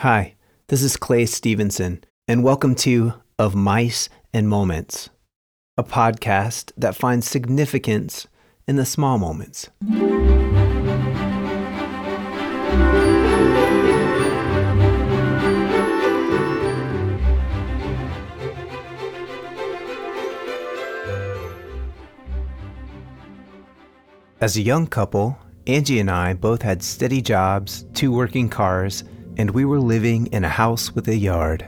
[0.00, 0.34] Hi,
[0.68, 5.10] this is Clay Stevenson, and welcome to Of Mice and Moments,
[5.76, 8.26] a podcast that finds significance
[8.66, 9.68] in the small moments.
[24.40, 29.04] As a young couple, Angie and I both had steady jobs, two working cars,
[29.40, 31.66] and we were living in a house with a yard.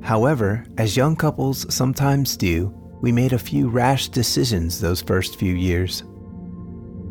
[0.00, 5.54] However, as young couples sometimes do, we made a few rash decisions those first few
[5.54, 6.04] years.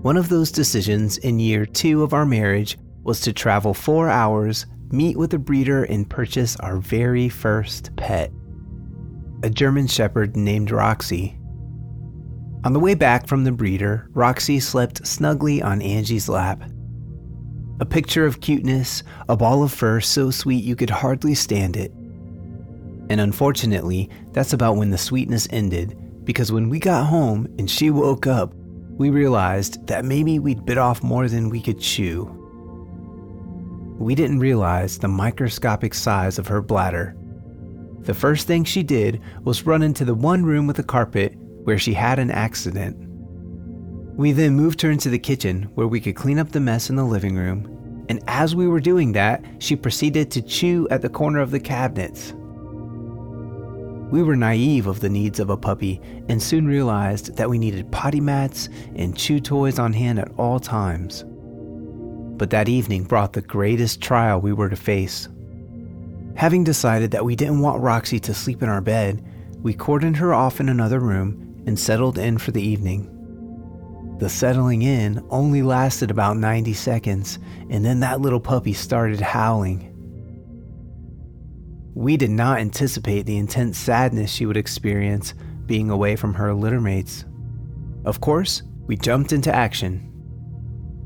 [0.03, 4.65] One of those decisions in year two of our marriage was to travel four hours,
[4.89, 8.31] meet with a breeder, and purchase our very first pet
[9.43, 11.37] a German Shepherd named Roxy.
[12.65, 16.61] On the way back from the breeder, Roxy slept snugly on Angie's lap.
[17.81, 21.91] A picture of cuteness, a ball of fur so sweet you could hardly stand it.
[23.09, 27.89] And unfortunately, that's about when the sweetness ended, because when we got home and she
[27.89, 28.53] woke up,
[28.97, 32.25] we realized that maybe we'd bit off more than we could chew.
[33.97, 37.15] We didn't realize the microscopic size of her bladder.
[38.01, 41.33] The first thing she did was run into the one room with a carpet
[41.63, 43.08] where she had an accident.
[44.19, 46.97] We then moved her into the kitchen where we could clean up the mess in
[46.97, 51.07] the living room, and as we were doing that, she proceeded to chew at the
[51.07, 52.33] corner of the cabinets.
[54.11, 57.93] We were naive of the needs of a puppy and soon realized that we needed
[57.93, 61.23] potty mats and chew toys on hand at all times.
[62.35, 65.29] But that evening brought the greatest trial we were to face.
[66.35, 69.23] Having decided that we didn't want Roxy to sleep in our bed,
[69.61, 73.15] we cordoned her off in another room and settled in for the evening.
[74.19, 77.39] The settling in only lasted about 90 seconds,
[77.69, 79.95] and then that little puppy started howling.
[81.95, 85.33] We did not anticipate the intense sadness she would experience
[85.65, 87.23] being away from her littermates.
[88.03, 90.11] Of course, we jumped into action.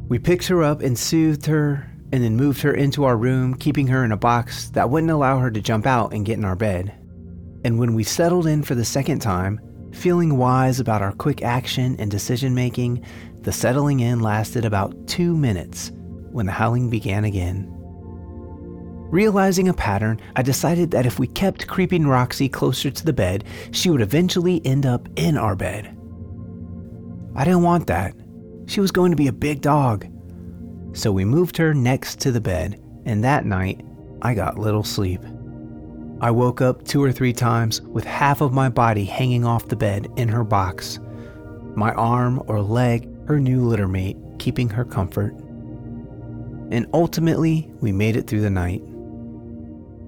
[0.08, 3.88] We picked her up and soothed her, and then moved her into our room, keeping
[3.88, 6.56] her in a box that wouldn't allow her to jump out and get in our
[6.56, 6.94] bed.
[7.64, 9.60] And when we settled in for the second time,
[9.94, 13.06] Feeling wise about our quick action and decision making,
[13.42, 15.92] the settling in lasted about two minutes
[16.32, 17.70] when the howling began again.
[19.12, 23.44] Realizing a pattern, I decided that if we kept creeping Roxy closer to the bed,
[23.72, 25.96] she would eventually end up in our bed.
[27.36, 28.16] I didn't want that.
[28.66, 30.08] She was going to be a big dog.
[30.94, 33.86] So we moved her next to the bed, and that night,
[34.24, 35.22] I got little sleep.
[36.24, 39.76] I woke up two or three times with half of my body hanging off the
[39.76, 40.98] bed in her box,
[41.76, 45.34] my arm or leg her new littermate, keeping her comfort.
[46.72, 48.82] And ultimately, we made it through the night.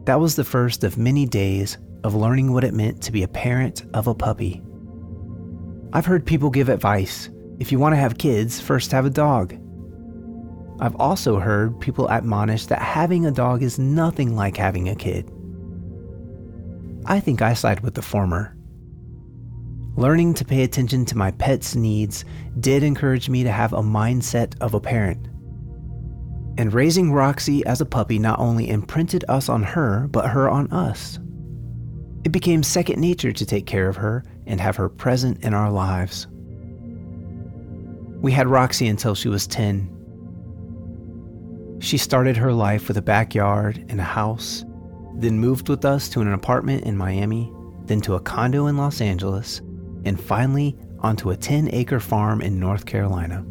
[0.06, 3.28] That was the first of many days of learning what it meant to be a
[3.28, 4.64] parent of a puppy.
[5.92, 9.54] I've heard people give advice if you want to have kids, first have a dog.
[10.80, 15.30] I've also heard people admonish that having a dog is nothing like having a kid.
[17.08, 18.56] I think I side with the former.
[19.96, 22.26] Learning to pay attention to my pet's needs
[22.60, 25.28] did encourage me to have a mindset of a parent.
[26.58, 30.72] And raising Roxy as a puppy not only imprinted us on her, but her on
[30.72, 31.20] us.
[32.24, 35.70] It became second nature to take care of her and have her present in our
[35.70, 36.28] lives.
[38.20, 39.92] We had Roxy until she was 10.
[41.80, 44.66] She started her life with a backyard and a house
[45.16, 47.52] then moved with us to an apartment in Miami,
[47.86, 49.62] then to a condo in Los Angeles,
[50.04, 53.46] and finally onto a 10 acre farm in North Carolina.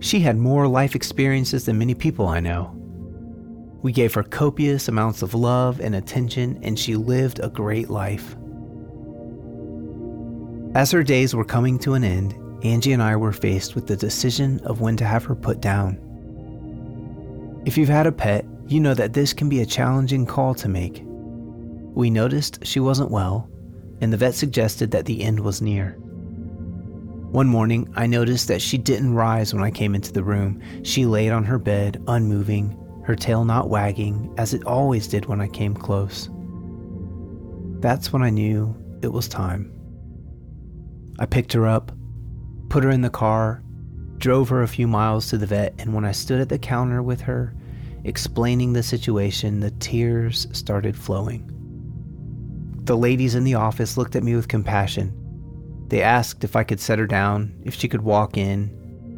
[0.00, 2.72] She had more life experiences than many people I know.
[3.82, 8.36] We gave her copious amounts of love and attention, and she lived a great life.
[10.74, 13.96] As her days were coming to an end, Angie and I were faced with the
[13.96, 15.98] decision of when to have her put down.
[17.64, 20.68] If you've had a pet, you know that this can be a challenging call to
[20.68, 21.02] make.
[21.04, 23.48] We noticed she wasn't well,
[24.00, 25.96] and the vet suggested that the end was near.
[27.30, 30.62] One morning, I noticed that she didn't rise when I came into the room.
[30.82, 35.40] She laid on her bed, unmoving, her tail not wagging, as it always did when
[35.40, 36.28] I came close.
[37.80, 39.72] That's when I knew it was time.
[41.18, 41.92] I picked her up,
[42.68, 43.62] put her in the car,
[44.18, 47.02] drove her a few miles to the vet, and when I stood at the counter
[47.02, 47.54] with her,
[48.06, 51.50] explaining the situation, the tears started flowing.
[52.84, 55.12] The ladies in the office looked at me with compassion.
[55.88, 58.70] They asked if I could set her down, if she could walk in,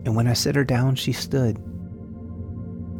[0.06, 1.56] and when I set her down, she stood.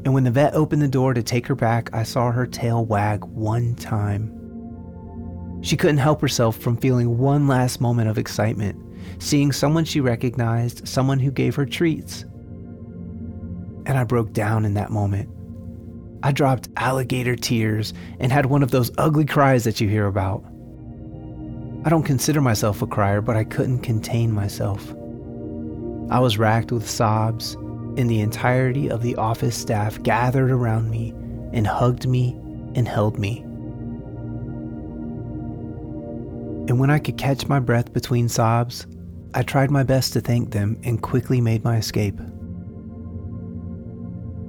[0.05, 2.85] And when the vet opened the door to take her back, I saw her tail
[2.85, 4.35] wag one time.
[5.63, 8.79] She couldn't help herself from feeling one last moment of excitement,
[9.19, 12.25] seeing someone she recognized, someone who gave her treats.
[13.87, 15.31] And I broke down in that moment.
[16.23, 20.45] I dropped alligator tears and had one of those ugly cries that you hear about.
[21.85, 24.91] I don't consider myself a crier, but I couldn't contain myself.
[26.11, 31.11] I was racked with sobs, and the entirety of the office staff gathered around me
[31.53, 32.37] and hugged me
[32.75, 33.41] and held me.
[36.69, 38.87] And when I could catch my breath between sobs,
[39.35, 42.21] I tried my best to thank them and quickly made my escape.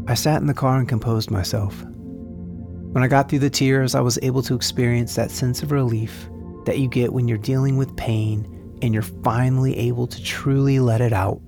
[0.09, 1.83] I sat in the car and composed myself.
[1.83, 6.27] When I got through the tears, I was able to experience that sense of relief
[6.65, 8.43] that you get when you're dealing with pain
[8.81, 11.39] and you're finally able to truly let it out.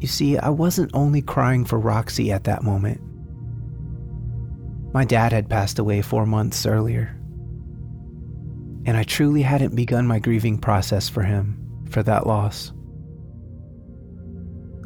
[0.00, 3.00] You see, I wasn't only crying for Roxy at that moment.
[4.92, 7.16] My dad had passed away four months earlier,
[8.84, 12.72] and I truly hadn't begun my grieving process for him for that loss.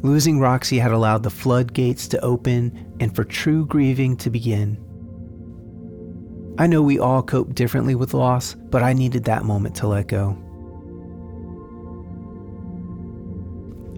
[0.03, 4.77] Losing Roxy had allowed the floodgates to open and for true grieving to begin.
[6.59, 10.07] I know we all cope differently with loss, but I needed that moment to let
[10.07, 10.37] go.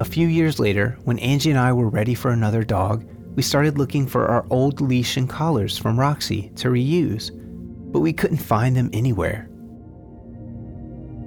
[0.01, 3.05] A few years later, when Angie and I were ready for another dog,
[3.35, 7.31] we started looking for our old leash and collars from Roxy to reuse,
[7.91, 9.49] but we couldn't find them anywhere.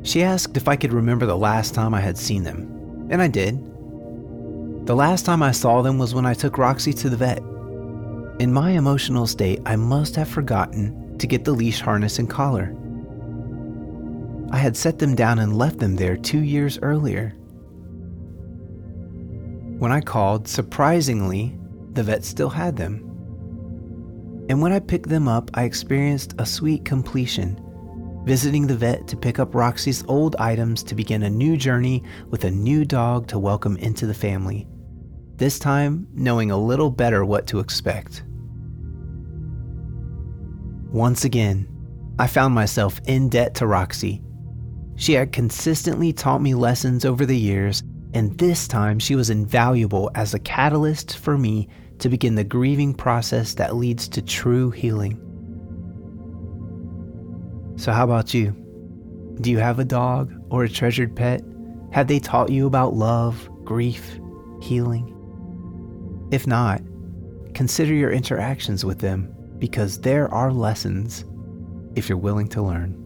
[0.03, 3.29] She asked if I could remember the last time I had seen them, and I
[3.29, 3.72] did.
[4.85, 7.39] The last time I saw them was when I took Roxy to the vet.
[8.41, 12.75] In my emotional state, I must have forgotten to get the leash harness and collar.
[14.51, 17.29] I had set them down and left them there two years earlier.
[19.79, 21.57] When I called, surprisingly,
[21.93, 23.05] the vet still had them.
[24.49, 27.57] And when I picked them up, I experienced a sweet completion,
[28.25, 32.43] visiting the vet to pick up Roxy's old items to begin a new journey with
[32.43, 34.67] a new dog to welcome into the family
[35.43, 38.23] this time knowing a little better what to expect.
[40.93, 41.67] Once again,
[42.21, 44.23] I found myself in debt to Roxy.
[44.95, 47.83] She had consistently taught me lessons over the years,
[48.15, 51.69] and this time she was invaluable as a catalyst for me
[51.99, 55.19] to begin the grieving process that leads to true healing.
[57.75, 58.53] So, how about you?
[59.41, 61.43] Do you have a dog or a treasured pet?
[61.91, 64.21] Have they taught you about love, grief,
[64.61, 65.12] healing?
[66.33, 66.81] If not,
[67.53, 71.27] consider your interactions with them because there are lessons
[71.95, 72.97] if you're willing to learn.